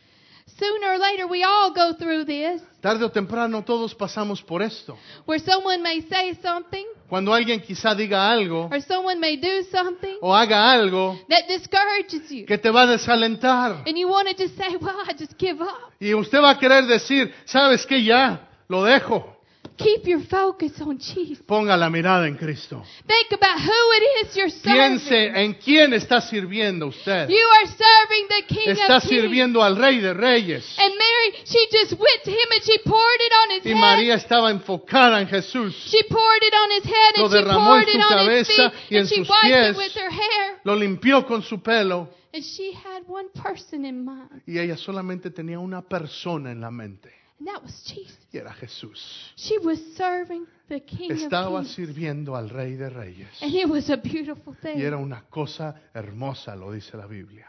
[0.58, 4.96] sooner or later we all go through this tarde o temprano todos pasamos por esto.
[5.24, 10.16] where someone may say something Cuando alguien quizá diga algo or someone may do something
[10.22, 12.46] o haga algo that discourages you.
[12.46, 13.82] que te va a desalentar.
[13.86, 15.92] And you want to just say, well, I just give up.
[16.00, 18.02] Y usted va a querer decir, ¿sabes qué?
[18.02, 19.36] Ya, lo dejo.
[19.76, 21.42] Keep your focus on Jesus.
[21.46, 22.82] Ponga la mirada en Cristo.
[23.06, 25.36] Think about who it is you're Piense serving.
[25.36, 27.28] en quién está sirviendo usted.
[27.28, 29.10] You are serving the King Está of Kings.
[29.22, 30.76] sirviendo al Rey de Reyes.
[30.78, 33.80] And Mary, she just went to him and she poured it on his Y head.
[33.80, 35.74] María estaba enfocada en Jesús.
[35.88, 38.18] She poured it on his head Lo and she derramó poured en it su on
[38.18, 39.70] his cabeza feet y en and she sus wiped pies.
[39.70, 40.60] it with her hair.
[40.64, 42.08] Lo limpió con su pelo.
[42.34, 46.70] And she had one person in mind, Y ella solamente tenía una persona en la
[46.70, 47.10] mente.
[47.42, 48.16] And that was Jesus.
[48.32, 49.32] Y era Jesús.
[49.36, 53.42] She was serving the King Estaba of sirviendo al Rey de Reyes.
[53.42, 54.78] And it was a beautiful thing.
[54.78, 57.48] Y era una cosa hermosa, lo dice la Biblia.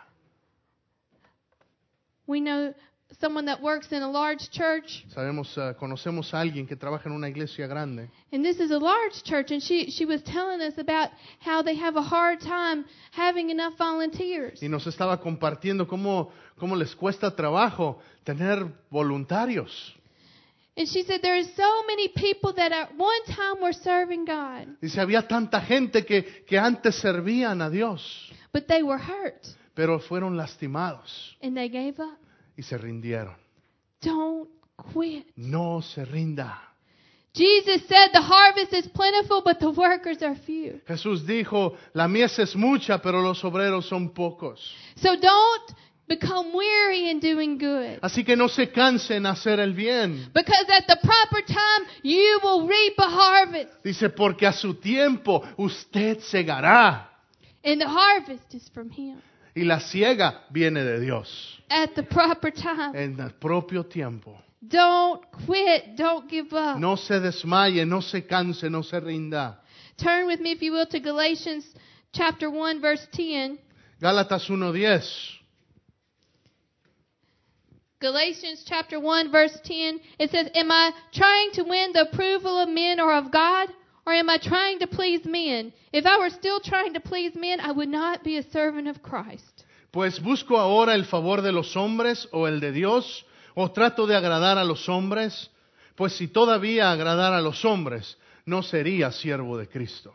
[2.25, 2.73] We know
[3.19, 7.15] someone that works in a large church, Sabemos, eh, conocemos a alguien que trabaja en
[7.15, 8.09] una iglesia grande.
[8.31, 11.75] and this is a large church, and she, she was telling us about how they
[11.75, 14.59] have a hard time having enough volunteers.
[14.61, 19.71] Y nos estaba compartiendo cómo, cómo les cuesta trabajo tener voluntarios.
[20.75, 24.67] And she said there are so many people that at one time were serving God,
[24.81, 29.99] Dice, había tanta gente que, que antes servían a Dios, but they were hurt pero
[29.99, 32.17] fueron lastimados and they gave up.
[32.57, 33.35] y se rindieron.
[34.01, 34.49] Don't
[34.93, 35.27] quit.
[35.35, 36.59] No se rinda.
[37.35, 40.81] Jesus said the harvest is plentiful, but the workers are few.
[40.87, 44.59] Jesús dijo, la mies es mucha, pero los obreros son pocos.
[44.97, 45.75] So don't
[46.07, 47.99] become weary in doing good.
[48.01, 50.29] Así que no se cansen en hacer el bien.
[50.33, 53.83] Because at the proper time, you will reap a harvest.
[53.83, 57.07] Dice, porque a su tiempo usted segará.
[57.63, 59.21] And the harvest is from Him.
[59.55, 61.61] Y la siega viene de Dios.
[61.69, 62.95] At the proper time.
[62.95, 64.37] En el propio tiempo.
[64.65, 65.95] Don't quit.
[65.95, 66.79] Don't give up.
[66.79, 69.57] No se desmaye, no se canse, no se rinda.
[69.97, 71.65] Turn with me, if you will, to Galatians
[72.13, 73.59] chapter 1 verse 10.
[74.01, 75.42] Gálatas 1.10.
[78.03, 80.01] Galatians chapter 1 verse 10.
[80.19, 83.69] It says, Am I trying to win the approval of men or of God?
[84.05, 85.71] Or am I trying to please men?
[85.93, 89.01] If I were still trying to please men, I would not be a servant of
[89.01, 89.63] Christ.
[89.91, 94.17] Pues busco ahora el favor de los hombres o el de Dios, o trato de
[94.17, 95.49] agradar a los hombres,
[95.95, 100.13] pues si todavía agradara a los hombres, no sería siervo de Cristo.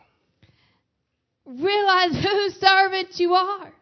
[1.46, 3.72] Realize whose servant you are.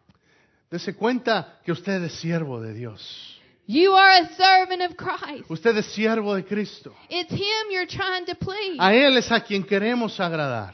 [0.71, 3.36] Dese cuenta que usted es siervo de Dios.
[3.69, 5.49] You are a servant of Christ.
[5.49, 6.93] Usted es siervo de Cristo.
[7.09, 8.77] It's Him you're trying to please.
[8.79, 10.73] A Él es a quien queremos agradar.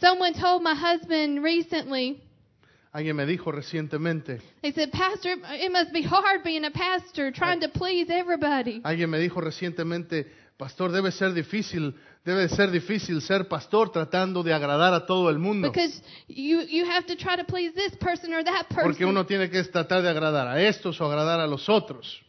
[0.00, 2.20] Someone told my husband recently,
[2.92, 7.58] Alguien me dijo recientemente, they said, Pastor, it must be hard being a pastor, trying
[7.60, 8.80] to please everybody.
[8.84, 14.52] alguien me dijo recientemente, pastor, debe ser difícil, debe ser difícil ser pastor tratando de
[14.54, 15.70] agradar a todo el mundo.
[15.70, 18.84] Because you, you have to try to please this person or that person.
[18.84, 22.20] Porque uno tiene que tratar de agradar a estos o agradar a los otros.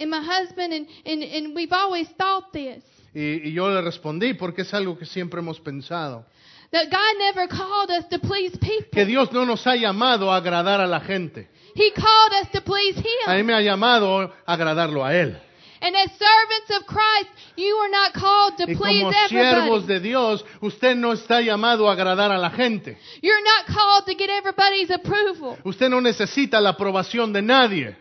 [0.00, 2.82] And my husband, and, and, and we've always thought this
[3.14, 6.24] Y, y yo le respondí porque es algo que siempre hemos pensado.
[6.72, 10.36] that God never called us to please people, Que Dios no nos ha llamado a
[10.38, 11.48] agradar a la gente.
[11.76, 13.46] He called us to please A mí Him.
[13.46, 15.38] me ha llamado a agradarlo a Él.
[15.84, 19.86] And as servants of Christ, you are not called to Y please como siervos everybody.
[19.86, 22.96] de Dios, usted no está llamado a agradar a la gente.
[23.20, 25.58] You're not called to get everybody's approval.
[25.62, 27.96] Usted no necesita la aprobación de nadie.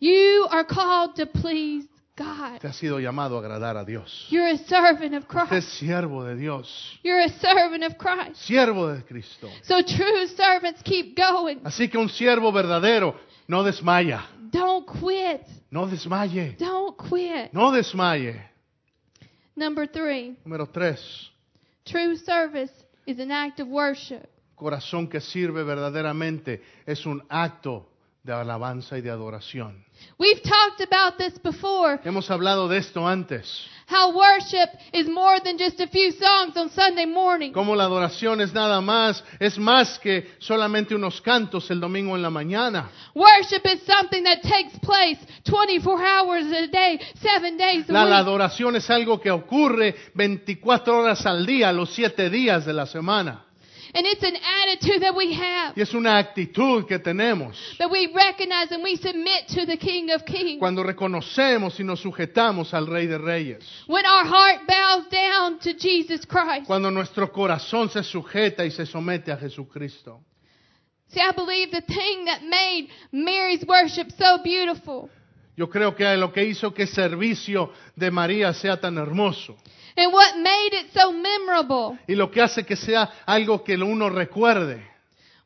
[0.00, 2.54] You are called to please God.
[2.54, 4.28] Usted ha sido llamado a agradar a Dios.
[4.30, 5.68] You're a servant of Usted es Christ.
[5.78, 6.98] siervo de Dios.
[7.02, 8.36] You're a servant of Christ.
[8.46, 9.50] Siervo de Cristo.
[9.64, 11.60] So true servants keep going.
[11.64, 13.14] Así que un siervo verdadero
[13.46, 14.26] no desmaya.
[14.50, 15.42] Don't quit.
[15.70, 16.56] No desmaye.
[16.58, 17.52] Don't quit.
[17.52, 18.40] No desmaye.
[19.56, 21.30] Number three, Número tres.
[21.84, 22.70] true service
[23.06, 24.28] is an act of worship.
[24.54, 27.86] Corazón que sirve verdaderamente es un acto
[28.26, 29.84] de alabanza y de adoración.
[30.18, 32.00] We've talked about this before.
[32.04, 33.66] Hemos hablado de esto antes.
[33.88, 37.52] How worship is more than just a few songs on Sunday morning.
[37.52, 42.22] Como la adoración es nada más, es más que solamente unos cantos el domingo en
[42.22, 42.90] la mañana.
[43.14, 48.16] Worship is something that takes place 24 hours a day, seven days a La, la
[48.16, 48.26] week.
[48.26, 53.45] adoración es algo que ocurre 24 horas al día, los 7 días de la semana.
[53.94, 55.74] And it's an attitude that we have.
[55.76, 60.10] Y es una actitud que tenemos That we recognize and we submit to the King
[60.10, 60.58] of Kings.
[60.58, 63.64] cuando reconocemos y nos sujetamos al Rey de Reyes.
[63.86, 66.66] When our heart bows down to Jesus Christ.
[66.66, 70.22] Cuando nuestro corazón se sujeta y se somete a Jesucristo.
[71.08, 75.08] See, I believe the thing that made Mary's worship so beautiful
[75.56, 79.56] Yo creo que lo que hizo que el servicio de María sea tan hermoso
[79.96, 84.10] and what made it so memorable y lo que hace que sea algo que uno
[84.10, 84.82] recuerde,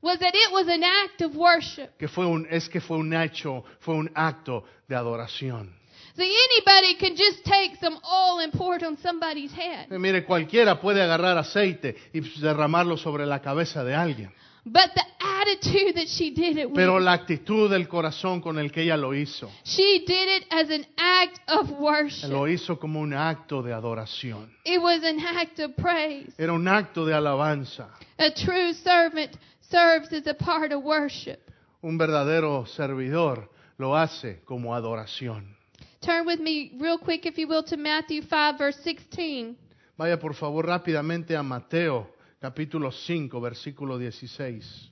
[0.02, 1.96] was that it was an act of worship.
[1.98, 5.78] que fue un, es que fue un hecho, fue un acto de adoración.
[6.16, 9.86] See, anybody can just take some oil and pour it on somebody's head.
[9.90, 14.32] Eh, Mire, cualquiera puede agarrar aceite y derramarlo sobre la cabeza de alguien,
[14.72, 18.70] But the attitude that she did it with, pero la actitud del corazón con el
[18.70, 22.28] que ella lo hizo, she did it as an act of worship.
[22.28, 24.48] lo hizo como un acto de adoración.
[24.64, 26.32] It was an act of praise.
[26.38, 27.88] Era un acto de alabanza.
[28.18, 31.50] A true servant serves as a part of worship.
[31.82, 35.56] Un verdadero servidor lo hace como adoración.
[36.00, 39.56] Turn with me real quick, if you will, to Matthew 5, verse 16.
[39.98, 44.90] Vaya por favor rápidamente a Mateo capítulo 5, versículo 16.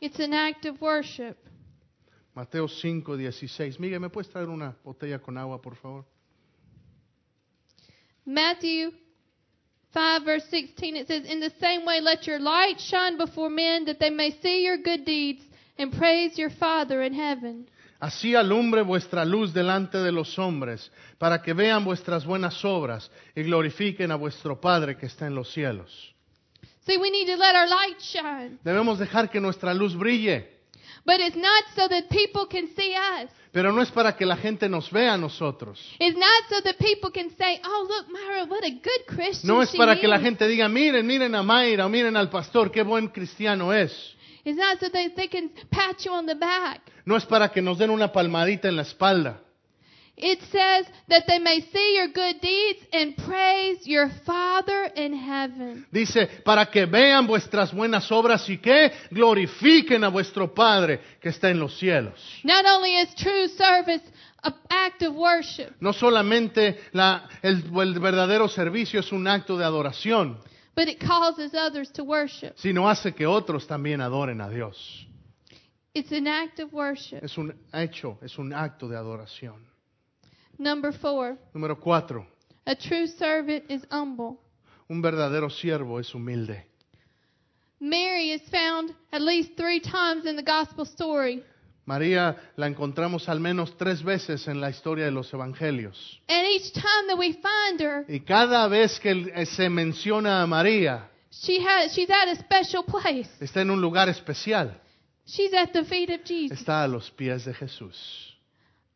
[0.00, 1.36] It's an act of worship.
[2.34, 3.78] Mateo 5, 16.
[3.78, 6.04] Miguel, ¿me puedes traer una botella con agua, por favor?
[8.26, 8.90] Matthew
[9.92, 13.84] 5, verse 16, it says, In the same way, let your light shine before men
[13.84, 15.42] that they may see your good deeds
[15.78, 17.68] and praise your Father in heaven.
[18.00, 23.42] Así alumbre vuestra luz delante de los hombres, para que vean vuestras buenas obras y
[23.42, 26.13] glorifiquen a vuestro Padre que está en los cielos.
[26.86, 28.58] See, we need to let our light shine.
[28.62, 30.50] Debemos dejar que nuestra luz brille,
[31.06, 33.30] But it's not so that people can see us.
[33.52, 35.78] pero no es para que la gente nos vea a nosotros.
[36.00, 39.60] It's not so that people can say, oh, look, Myra, what a good Christian No
[39.62, 42.70] es she para que la is." gente diga, miren, miren a Mayra, miren al pastor,
[42.70, 43.92] qué buen cristiano es.
[44.44, 46.80] It's not so that they can pat you on the back.
[47.06, 49.40] No es para que nos den una palmadita en la espalda.
[50.16, 55.86] It says that they may see your good deeds and praise your Father in heaven.
[55.90, 61.50] Dice, para que vean vuestras buenas obras y que glorifiquen a vuestro Padre que está
[61.50, 62.14] en los cielos.
[62.44, 64.02] Not only is true service
[64.44, 69.64] an act of worship, No solamente la- el, el verdadero servicio es un acto de
[69.64, 70.38] adoración,
[70.76, 72.52] but it causes others to worship.
[72.56, 75.08] sino hace que otros también adoren a Dios.
[75.92, 77.18] It's an act of worship.
[77.22, 79.73] Es un hecho, es un acto de adoración.
[80.58, 82.26] Number four, Número cuatro,
[82.66, 84.38] a true servant is humble.
[84.88, 86.64] un verdadero siervo es humilde.
[87.80, 91.42] Mary is found at least three times in the gospel story.
[91.86, 96.18] María la encontramos al menos tres veces en la historia de los evangelios.
[96.28, 100.46] And each time that we find her, Y cada vez que eh, se menciona a
[100.46, 103.28] María, she has, she's at a special place.
[103.40, 104.80] está en un lugar especial.
[105.26, 106.58] She's at the feet of Jesus.
[106.60, 108.33] Está a los pies de Jesús.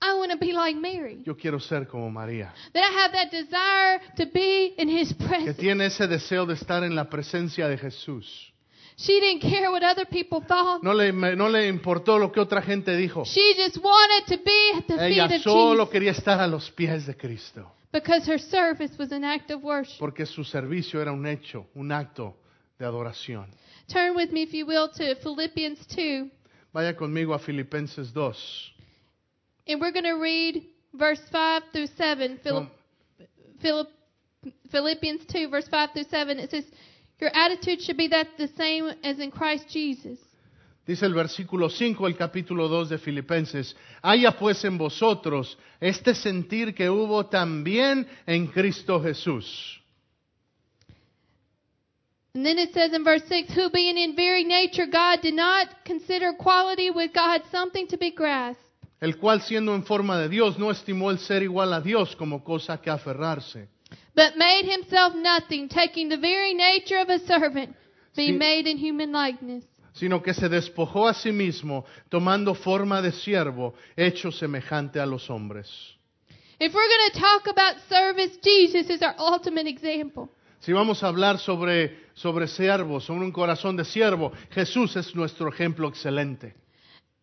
[0.01, 1.23] I want to be like Mary.
[1.27, 5.27] Yo quiero ser como María, That I have that desire to be in his que
[5.27, 5.55] presence.
[5.61, 8.53] tiene ese deseo de estar en la presencia de Jesús.
[8.97, 10.83] She didn't care what other people thought.
[10.83, 13.25] No le, no le importó lo que otra gente dijo.
[13.25, 16.47] She just wanted to be at the feet Ella of solo Jesus quería estar a
[16.49, 19.99] los pies de Cristo, because her service was an act of worship.
[19.99, 22.37] porque su servicio era un hecho, un acto
[22.79, 23.47] de adoración.
[23.89, 26.31] Turn with me, if you will, to Philippians 2,
[26.73, 28.75] Vaya conmigo a Filipenses 2.
[29.69, 32.41] And we're going to read verse 5 through 7.
[32.43, 32.69] Phil-
[33.61, 33.89] Philip,
[34.71, 36.39] Philippians 2, verse 5 through 7.
[36.39, 36.65] It says,
[37.21, 40.19] Your attitude should be that the same as in Christ Jesus.
[40.87, 46.75] Dice el versículo 5 del capítulo 2 de Filipenses, haya pues en vosotros este sentir
[46.75, 49.79] que hubo también en Cristo Jesús.
[52.35, 55.69] And then it says in verse 6, Who being in very nature God did not
[55.85, 58.63] consider equality with God something to be grasped,
[59.01, 62.43] el cual siendo en forma de Dios no estimó el ser igual a Dios como
[62.43, 63.69] cosa que aferrarse,
[64.15, 67.75] but made himself nothing, taking the very nature of a servant,
[68.17, 68.39] being Sí.
[68.39, 69.65] made in human likeness.
[69.93, 75.29] sino que se despojó a sí mismo, tomando forma de siervo, hecho semejante a los
[75.29, 75.69] hombres.
[76.61, 80.29] If we're going to talk about service, Jesus is our ultimate example.
[80.61, 85.49] Si vamos a hablar sobre, sobre siervos, sobre un corazón de siervo, Jesús es nuestro
[85.49, 86.55] ejemplo excelente.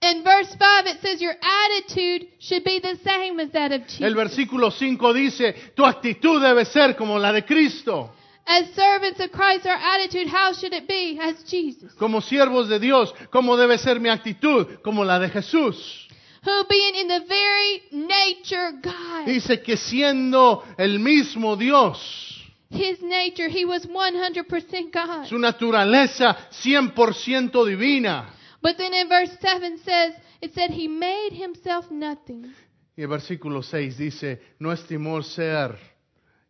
[0.02, 4.02] In verse 5, it says, Your attitude should be the same as that of Jesus.
[4.02, 8.12] El versículo 5 dice, tu actitud debe ser como la de Cristo.
[8.48, 11.18] As servants of Christ, our attitude, how should it be?
[11.20, 11.94] As Jesus.
[11.98, 14.68] Como siervos de Dios, ¿cómo debe ser mi actitud?
[14.84, 16.08] Como la de Jesús.
[16.44, 19.26] Who being in the very nature God.
[19.26, 22.24] Dice que siendo el mismo Dios,
[22.70, 25.26] His nature, he was 100% God.
[25.28, 28.35] su naturaleza 100% divina.
[28.66, 32.52] But then in verse 7 says, it said he made himself nothing.
[32.98, 35.78] Y el versículo 6 dice, no estimó ser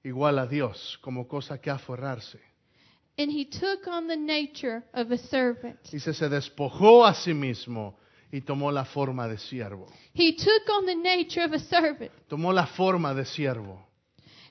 [0.01, 2.39] igual a Dios como cosa que aferrarse.
[3.17, 5.77] And he took on the nature of a servant.
[5.91, 7.97] Dice, se despojó a sí mismo
[8.31, 9.91] y tomó la forma de siervo.
[10.13, 12.13] He took on the nature of a servant.
[12.29, 13.77] Tomó la forma de siervo.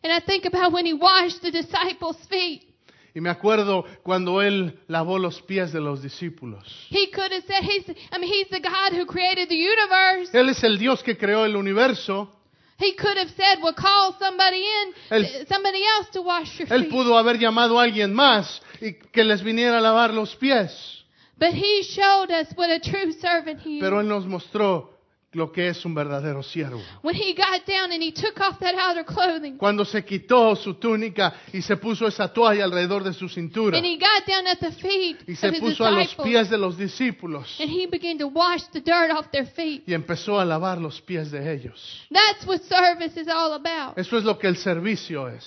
[0.03, 2.74] And I think about when he washed the disciples' feet.
[3.15, 6.65] Y me acuerdo cuando él lavó los pies de los discípulos.
[6.91, 10.37] He could have said, he's, I mean, he's the God who created the universe.
[10.37, 12.29] Él es el Dios que creó el universo.
[12.77, 16.83] He could have said, well, call somebody in, Él- somebody else to wash your Él
[16.87, 16.91] feet.
[16.91, 21.05] pudo haber llamado a alguien más y que les viniera a lavar los pies.
[21.39, 24.03] But he showed us what a true servant he Pero is.
[24.05, 24.94] él nos mostró
[25.35, 26.81] lo que es un verdadero siervo.
[27.03, 29.57] When he got down and he took off that outer clothing.
[29.57, 33.87] Cuando se quitó su túnica y se puso esa toalla alrededor de su cintura And
[33.87, 36.59] he got down at the feet y of se his puso a los pies de
[36.59, 39.85] los discípulos And he began to wash the dirt off their feet.
[39.87, 42.07] y empezó a lavar los pies de ellos.
[42.11, 43.99] That's what service is all about.
[43.99, 45.45] Eso es lo que el servicio es.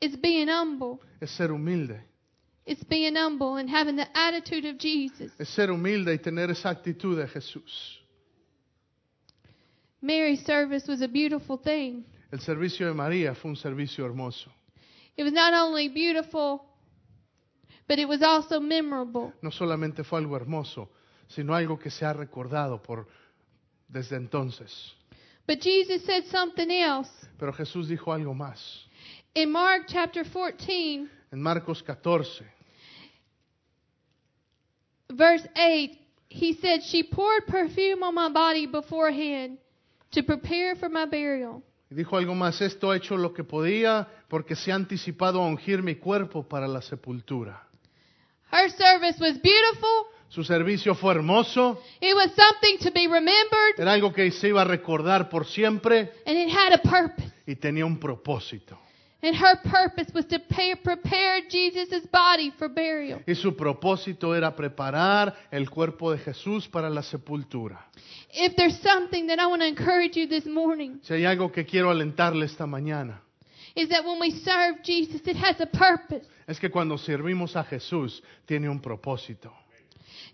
[0.00, 0.98] It's being humble.
[1.20, 2.00] Es ser humilde.
[2.66, 5.32] It's being humble and having the attitude of Jesus.
[5.38, 7.99] Es ser humilde y tener esa actitud de Jesús.
[10.02, 12.04] Mary's service was a beautiful thing.
[12.32, 14.50] El servicio de María fue un servicio hermoso.
[15.16, 16.64] It was not only beautiful,
[17.86, 19.32] but it was also memorable.
[19.42, 20.88] No solamente fue algo hermoso,
[21.28, 23.06] sino algo que se ha recordado por
[23.88, 24.94] desde entonces.
[25.46, 27.10] But Jesus said something else.
[27.38, 28.86] Pero Jesús dijo algo más.
[29.34, 32.44] In Mark chapter 14, En Marcos 14,
[35.10, 39.58] verse 8, he said, She poured perfume on my body beforehand
[40.10, 41.62] to prepare for my burial.
[41.90, 45.46] y dijo algo más, esto ha hecho lo que podía porque se ha anticipado a
[45.46, 47.66] ungir mi cuerpo para la sepultura.
[48.52, 50.06] Her service was beautiful.
[50.28, 54.62] Su servicio fue hermoso, It was something to be remembered, era algo que se iba
[54.62, 57.32] a recordar por siempre and it had a purpose.
[57.46, 58.78] y tenía un propósito.
[59.22, 63.20] And her purpose was to pay, prepare Jesus' body for burial.
[63.26, 67.86] Y su propósito era preparar el cuerpo de Jesús para la sepultura.
[68.32, 71.66] If there's something that I want to encourage you this morning, Si hay algo que
[71.66, 73.20] quiero alentarle esta mañana,
[73.76, 76.26] is that when we serve Jesus, it has a purpose.
[76.46, 79.52] Es que cuando servimos a Jesús tiene un propósito.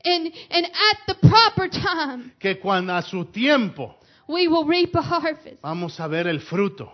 [0.04, 3.96] And, and at the proper time, Que cuando a su tiempo
[4.28, 5.60] we will reap a harvest.
[5.60, 6.92] vamos a ver el fruto.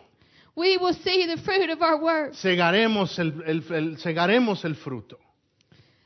[0.54, 2.34] We will see the fruit of our work.
[2.34, 5.18] Segaremos el, el- el- segaremos el fruto.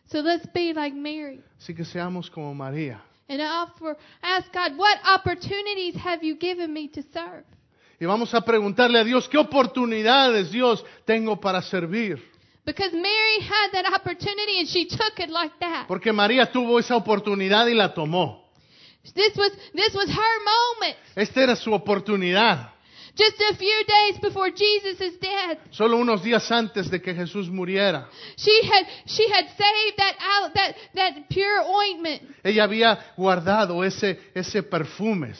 [0.09, 1.40] So let's be like Mary.
[1.59, 3.03] Así que seamos como María.
[3.28, 7.44] And offer, ask God, what opportunities have you given me to serve?
[7.99, 12.22] Y vamos a preguntarle a Dios, ¿qué oportunidades, Dios, tengo para servir?
[12.64, 15.86] Because Mary had that opportunity and she took it like that.
[15.88, 18.44] Porque María tuvo esa oportunidad y la tomó.
[19.14, 20.97] This was, this was her moment.
[21.16, 22.70] Esta era su oportunidad.
[23.16, 28.08] Just a few days before Jesus' death, Solo unos días antes de que Jesús muriera.
[28.36, 32.22] she had, she had saved that, out, that, that pure ointment.
[32.44, 35.32] Ella había guardado ese, ese perfume.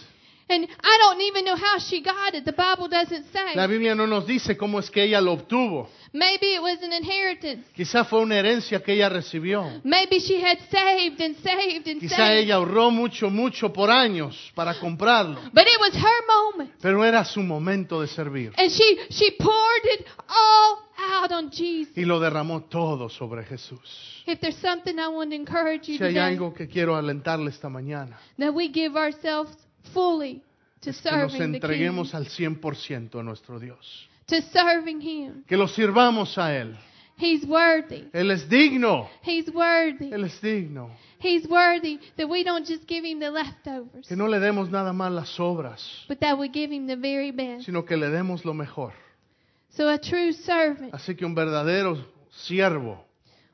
[0.49, 2.45] And I don't even know how she got it.
[2.45, 3.67] The Bible doesn't La say.
[3.67, 5.89] Biblia no nos dice cómo es que ella lo obtuvo.
[6.13, 7.65] Maybe it was an inheritance.
[7.75, 9.81] Quizá fue una herencia que ella recibió.
[9.83, 12.45] Maybe she had saved and saved and Quizá saved.
[12.45, 15.41] ella ahorró mucho, mucho por años para comprarlo.
[15.53, 16.71] But it was her moment.
[16.81, 18.53] Pero era su momento de servir.
[18.57, 21.97] And she, she poured it all out on Jesus.
[21.99, 24.23] Y lo derramó todo sobre Jesús.
[24.27, 27.51] If there's something I want to encourage you Si hay today, algo que quiero alentarle
[27.51, 29.51] esta mañana, that we give ourselves
[29.93, 30.43] fully
[30.81, 34.09] to es que nos serving the King, entreguemos al 100% a nuestro Dios.
[34.27, 35.45] to serving Him.
[35.47, 36.77] Que lo sirvamos a Él.
[37.19, 38.09] He's worthy.
[38.13, 39.09] Él es digno.
[39.25, 40.13] He's worthy.
[40.13, 40.91] Él es digno.
[41.19, 44.93] He's worthy that we don't just give Him the leftovers, Que no le demos nada
[44.93, 47.65] más las obras, but that we give Him the very best.
[47.65, 48.93] sino que le demos lo mejor.
[49.71, 51.97] So a true servant Así que un verdadero
[52.47, 53.03] siervo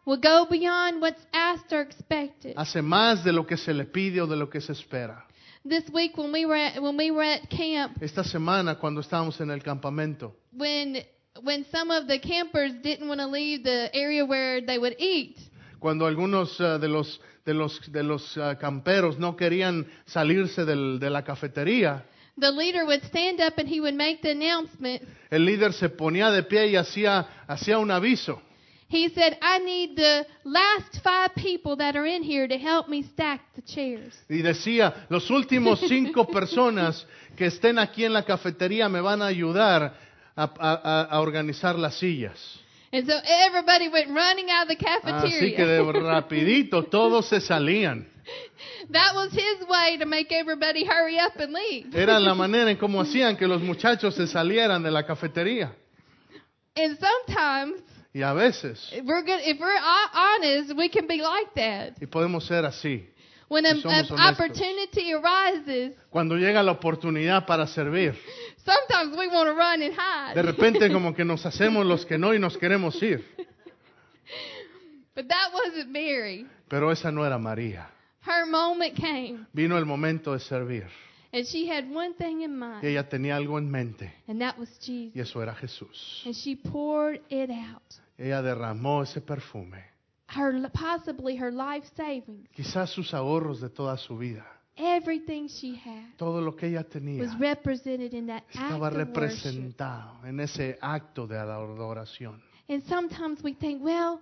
[0.05, 2.55] will go beyond what's asked or expected.
[2.57, 5.25] hace más de lo que se le pide o de lo que se espera.
[5.65, 9.41] This week when we were at, when we were at camp, Esta semana, cuando estábamos
[9.41, 10.97] en el campamento, when
[11.45, 15.39] when some of the campers didn't want to leave the area where they would eat,
[15.81, 20.99] cuando algunos eh, de los, de los, de los eh, camperos no querían salirse del-
[20.99, 22.05] de la cafetería,
[22.39, 25.01] the leader would stand up and he would make the announcement.
[25.31, 28.43] el líder se ponía de pie y hacía, hacía un aviso.
[28.93, 33.03] He said, "I need the last five people that are in here to help me
[33.03, 38.91] stack the chairs." Y decía, los últimos cinco personas que estén aquí en la cafetería
[38.91, 39.95] me van a ayudar
[40.37, 42.59] a, a- a- organizar las sillas.
[42.93, 43.15] And so
[43.47, 46.03] everybody went running out of the Así que de cafeteria.
[46.11, 48.07] rapidito todos se salían.
[48.91, 51.95] that was his way to make everybody hurry up and leave.
[51.97, 55.73] Era la manera en cómo hacían que los muchachos se salieran de la cafetería.
[56.77, 57.81] And sometimes,
[58.15, 61.95] Y a veces, if we're good, if we're ho- honest, we can be like that.
[62.01, 63.07] y podemos ser así,
[63.49, 68.15] When an opportunity arises, cuando llega la oportunidad para servir,
[68.65, 70.35] sometimes we want to run and hide.
[70.35, 73.25] de repente como que nos hacemos los que no y nos queremos ir.
[75.15, 76.47] but that wasn't Mary.
[76.69, 77.89] Pero esa no era María.
[78.21, 80.87] Her moment came, Vino el momento de servir.
[81.33, 84.59] and she had one thing in Y mind, ella tenía algo en mente, and that
[84.59, 85.15] was Jesus.
[85.17, 86.23] y eso era Jesús.
[86.25, 87.83] And she poured it out.
[88.19, 89.85] Ella derramó ese perfume,
[90.29, 94.47] Her possibly her life savings, quizás sus ahorros de toda su vida,
[94.77, 98.95] everything she had todo lo que ella tenía was represented in that act estaba of
[98.95, 99.15] worship.
[99.15, 102.41] representado en ese acto de adoración.
[102.69, 104.21] And sometimes we think, well,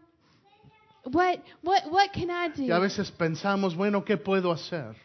[1.04, 2.64] what what what can I do?
[2.64, 4.96] Y a veces pensamos, bueno, ¿qué puedo hacer?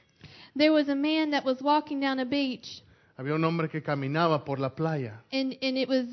[0.55, 2.81] There was a man that was walking down a beach,
[3.17, 6.05] Había un hombre que caminaba por la playa and and it was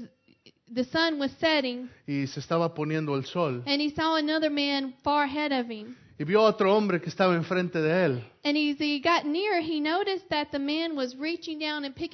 [0.74, 3.62] the sun was setting, y se estaba poniendo el sol.
[3.66, 5.96] and he saw another man far ahead of him.
[6.18, 8.22] Y vio a otro hombre que estaba enfrente de él.
[8.44, 12.10] And as he got near, he noticed that the man was reaching down and picking